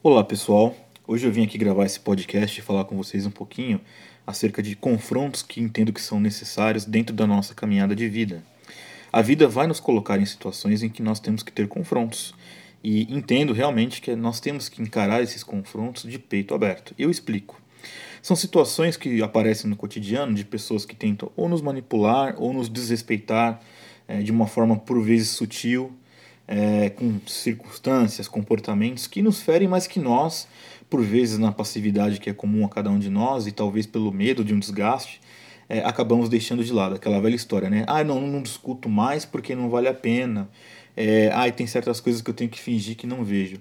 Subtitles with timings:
[0.00, 0.76] Olá pessoal,
[1.08, 3.80] hoje eu vim aqui gravar esse podcast e falar com vocês um pouquinho
[4.24, 8.44] acerca de confrontos que entendo que são necessários dentro da nossa caminhada de vida.
[9.12, 12.32] A vida vai nos colocar em situações em que nós temos que ter confrontos
[12.82, 16.94] e entendo realmente que nós temos que encarar esses confrontos de peito aberto.
[16.96, 17.60] Eu explico.
[18.22, 22.68] São situações que aparecem no cotidiano de pessoas que tentam ou nos manipular ou nos
[22.68, 23.60] desrespeitar
[24.06, 25.92] é, de uma forma por vezes sutil
[26.48, 30.48] é, com circunstâncias, comportamentos que nos ferem, mas que nós,
[30.88, 34.10] por vezes na passividade que é comum a cada um de nós e talvez pelo
[34.10, 35.20] medo de um desgaste,
[35.68, 37.84] é, acabamos deixando de lado aquela velha história, né?
[37.86, 40.48] Ah, não, não discuto mais porque não vale a pena.
[40.96, 43.58] É, ah, tem certas coisas que eu tenho que fingir que não vejo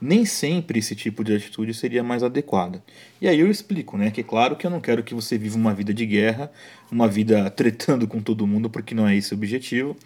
[0.00, 2.82] nem sempre esse tipo de atitude seria mais adequada.
[3.20, 5.56] E aí eu explico, né, que é claro que eu não quero que você viva
[5.56, 6.50] uma vida de guerra,
[6.90, 9.96] uma vida tretando com todo mundo, porque não é esse o objetivo,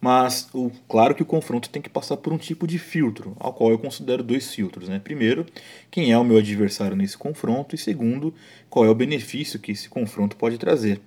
[0.00, 3.52] mas o, claro que o confronto tem que passar por um tipo de filtro, ao
[3.54, 5.00] qual eu considero dois filtros, né?
[5.02, 5.46] Primeiro,
[5.90, 8.34] quem é o meu adversário nesse confronto e segundo,
[8.68, 11.00] qual é o benefício que esse confronto pode trazer.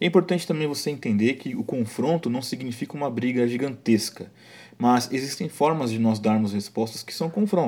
[0.00, 4.30] é importante também você entender que o confronto não significa uma briga gigantesca
[4.78, 7.65] mas existem formas de nós darmos respostas que são confrontos.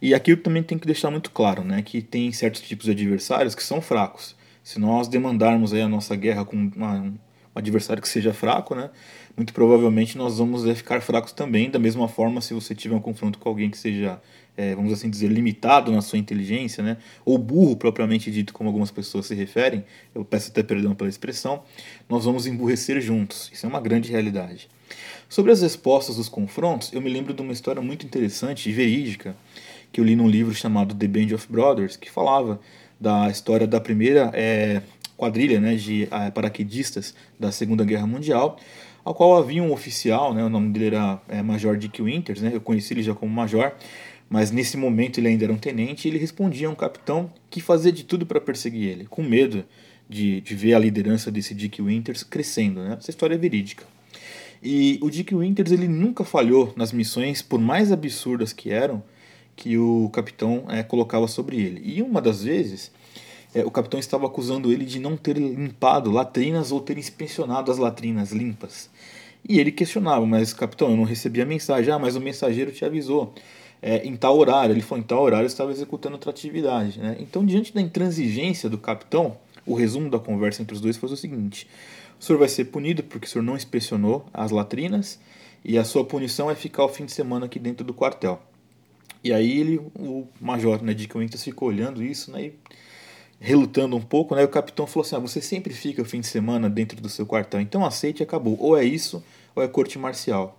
[0.00, 3.54] E aqui também tenho que deixar muito claro né, que tem certos tipos de adversários
[3.54, 4.34] que são fracos.
[4.62, 7.18] Se nós demandarmos aí a nossa guerra com uma, um
[7.54, 8.90] adversário que seja fraco, né,
[9.36, 11.70] muito provavelmente nós vamos é, ficar fracos também.
[11.70, 14.20] Da mesma forma, se você tiver um confronto com alguém que seja,
[14.56, 18.90] é, vamos assim dizer, limitado na sua inteligência, né, ou burro propriamente dito, como algumas
[18.90, 21.62] pessoas se referem, eu peço até perdão pela expressão,
[22.08, 23.50] nós vamos emburrecer juntos.
[23.52, 24.68] Isso é uma grande realidade.
[25.28, 29.36] Sobre as respostas dos confrontos, eu me lembro de uma história muito interessante e verídica
[29.92, 32.60] que eu li num livro chamado The Band of Brothers, que falava
[33.00, 34.82] da história da primeira é,
[35.16, 38.58] quadrilha né, de é, paraquedistas da Segunda Guerra Mundial,
[39.04, 42.50] ao qual havia um oficial, né, o nome dele era é, Major Dick Winters, né,
[42.52, 43.72] eu conheci ele já como Major,
[44.28, 47.60] mas nesse momento ele ainda era um tenente e ele respondia a um capitão que
[47.60, 49.64] fazia de tudo para perseguir ele, com medo
[50.08, 52.82] de, de ver a liderança desse Dick Winters crescendo.
[52.82, 52.96] Né?
[52.98, 53.84] Essa história é verídica.
[54.62, 59.02] E o Dick Winters ele nunca falhou nas missões, por mais absurdas que eram,
[59.56, 61.80] que o capitão é, colocava sobre ele.
[61.84, 62.90] E uma das vezes,
[63.54, 67.78] é, o capitão estava acusando ele de não ter limpado latrinas ou ter inspecionado as
[67.78, 68.90] latrinas limpas.
[69.48, 71.92] E ele questionava, mas capitão, eu não recebi a mensagem.
[71.92, 73.34] Ah, mas o mensageiro te avisou.
[73.82, 76.98] É, em tal horário, ele falou, em tal horário eu estava executando outra atividade.
[76.98, 77.16] Né?
[77.18, 81.16] Então, diante da intransigência do capitão, o resumo da conversa entre os dois foi o
[81.16, 81.66] seguinte:
[82.18, 85.18] o senhor vai ser punido porque o senhor não inspecionou as latrinas
[85.64, 88.40] e a sua punição é ficar o fim de semana aqui dentro do quartel.
[89.22, 92.54] E aí ele, o major né, Dick Winters ficou olhando isso, né, e
[93.38, 96.26] relutando um pouco, né, o capitão falou assim, ah, você sempre fica o fim de
[96.26, 98.56] semana dentro do seu quartel, então aceite e acabou.
[98.58, 99.22] Ou é isso,
[99.54, 100.58] ou é corte marcial.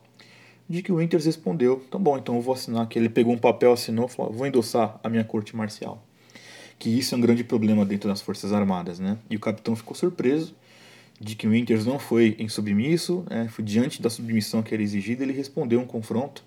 [0.70, 2.98] Dick Winters respondeu, então bom, então eu vou assinar aqui.
[2.98, 6.02] Ele pegou um papel, assinou, falou, vou endossar a minha corte marcial.
[6.82, 9.16] Que isso é um grande problema dentro das Forças Armadas, né?
[9.30, 10.56] E o capitão ficou surpreso
[11.20, 15.32] de que Winters não foi insubmisso, né, foi diante da submissão que era exigida, ele
[15.32, 16.44] respondeu um confronto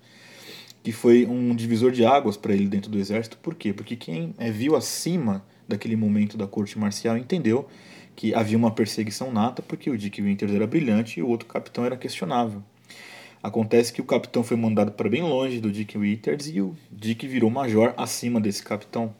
[0.83, 3.37] que foi um divisor de águas para ele dentro do exército.
[3.37, 3.71] Por quê?
[3.71, 7.69] Porque quem é, viu acima daquele momento da corte marcial entendeu
[8.13, 11.85] que havia uma perseguição nata porque o Dick Winters era brilhante e o outro capitão
[11.85, 12.61] era questionável.
[13.41, 17.25] Acontece que o capitão foi mandado para bem longe do Dick Winters e o Dick
[17.25, 19.15] virou major acima desse capitão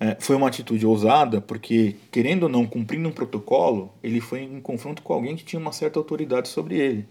[0.00, 4.58] é, foi uma atitude ousada, porque, querendo ou não, cumprindo um protocolo, ele foi em
[4.58, 7.06] confronto com alguém que tinha uma certa autoridade sobre ele.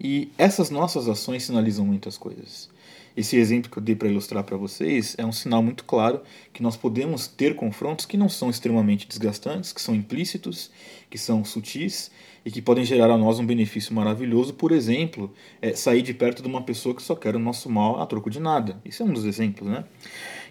[0.00, 2.70] E essas nossas ações sinalizam muitas coisas.
[3.16, 6.22] Esse exemplo que eu dei para ilustrar para vocês é um sinal muito claro
[6.52, 10.70] que nós podemos ter confrontos que não são extremamente desgastantes, que são implícitos,
[11.10, 12.10] que são sutis
[12.44, 14.54] e que podem gerar a nós um benefício maravilhoso.
[14.54, 18.00] Por exemplo, é sair de perto de uma pessoa que só quer o nosso mal
[18.00, 18.80] a troco de nada.
[18.84, 19.84] Isso é um dos exemplos, né?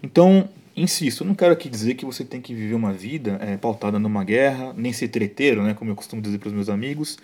[0.04, 3.58] Então, Insisto, eu não quero aqui dizer que você tem que viver uma vida é,
[3.58, 7.18] pautada numa guerra, nem ser treteiro, né, como eu costumo dizer para os meus amigos,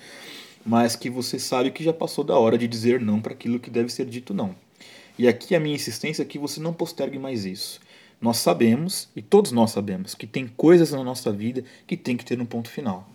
[0.66, 3.70] mas que você sabe que já passou da hora de dizer não para aquilo que
[3.70, 4.54] deve ser dito não.
[5.18, 7.80] E aqui a minha insistência é que você não postergue mais isso.
[8.20, 12.26] Nós sabemos, e todos nós sabemos, que tem coisas na nossa vida que tem que
[12.26, 13.08] ter um ponto final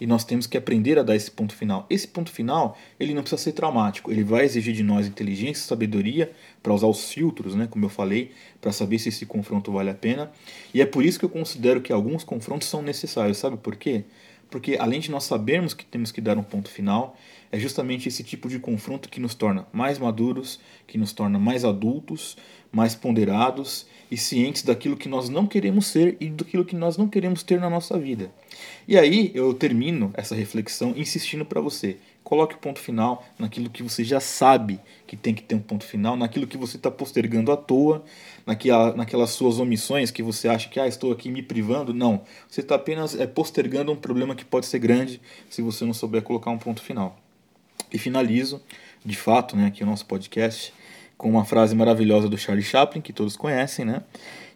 [0.00, 1.86] e nós temos que aprender a dar esse ponto final.
[1.90, 6.32] Esse ponto final, ele não precisa ser traumático, ele vai exigir de nós inteligência, sabedoria
[6.62, 9.94] para usar os filtros, né, como eu falei, para saber se esse confronto vale a
[9.94, 10.30] pena.
[10.72, 14.04] E é por isso que eu considero que alguns confrontos são necessários, sabe por quê?
[14.50, 17.16] Porque além de nós sabermos que temos que dar um ponto final,
[17.52, 21.64] é justamente esse tipo de confronto que nos torna mais maduros, que nos torna mais
[21.64, 22.36] adultos,
[22.70, 27.08] mais ponderados e cientes daquilo que nós não queremos ser e daquilo que nós não
[27.08, 28.30] queremos ter na nossa vida.
[28.86, 33.82] E aí eu termino essa reflexão insistindo para você: Coloque o ponto final naquilo que
[33.82, 37.50] você já sabe que tem que ter um ponto final, naquilo que você está postergando
[37.50, 38.04] à toa,
[38.46, 41.92] naquela, naquelas suas omissões que você acha que ah, estou aqui me privando.
[41.92, 42.22] Não.
[42.48, 46.22] Você está apenas é, postergando um problema que pode ser grande se você não souber
[46.22, 47.18] colocar um ponto final.
[47.92, 48.62] E finalizo,
[49.04, 50.72] de fato, né, aqui o nosso podcast
[51.16, 54.02] com uma frase maravilhosa do Charlie Chaplin, que todos conhecem, né?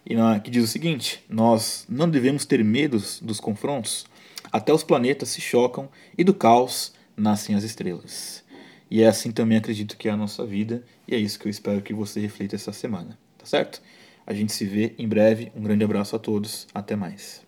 [0.07, 4.07] E na, que diz o seguinte: Nós não devemos ter medos dos confrontos,
[4.51, 8.43] até os planetas se chocam e do caos nascem as estrelas.
[8.91, 11.51] E é assim também acredito que é a nossa vida, e é isso que eu
[11.51, 13.83] espero que você reflita essa semana, tá certo?
[14.27, 15.53] A gente se vê em breve.
[15.55, 16.67] Um grande abraço a todos.
[16.75, 17.45] Até mais.